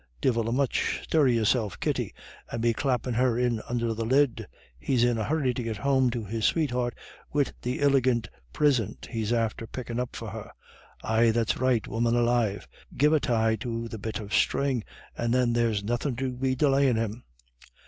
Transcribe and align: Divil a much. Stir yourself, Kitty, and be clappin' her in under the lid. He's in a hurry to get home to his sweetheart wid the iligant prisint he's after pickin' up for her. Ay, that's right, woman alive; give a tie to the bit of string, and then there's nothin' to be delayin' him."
Divil 0.19 0.49
a 0.49 0.51
much. 0.51 0.99
Stir 1.03 1.27
yourself, 1.27 1.79
Kitty, 1.79 2.11
and 2.51 2.59
be 2.59 2.73
clappin' 2.73 3.13
her 3.13 3.37
in 3.37 3.61
under 3.69 3.93
the 3.93 4.03
lid. 4.03 4.47
He's 4.79 5.03
in 5.03 5.19
a 5.19 5.23
hurry 5.23 5.53
to 5.53 5.61
get 5.61 5.77
home 5.77 6.09
to 6.09 6.25
his 6.25 6.43
sweetheart 6.43 6.95
wid 7.31 7.53
the 7.61 7.81
iligant 7.83 8.27
prisint 8.51 9.05
he's 9.11 9.31
after 9.31 9.67
pickin' 9.67 9.99
up 9.99 10.15
for 10.15 10.31
her. 10.31 10.49
Ay, 11.03 11.29
that's 11.29 11.57
right, 11.59 11.87
woman 11.87 12.15
alive; 12.15 12.67
give 12.97 13.13
a 13.13 13.19
tie 13.19 13.55
to 13.57 13.87
the 13.89 13.99
bit 13.99 14.19
of 14.19 14.33
string, 14.33 14.83
and 15.15 15.35
then 15.35 15.53
there's 15.53 15.83
nothin' 15.83 16.15
to 16.15 16.31
be 16.31 16.55
delayin' 16.55 16.95
him." 16.97 17.23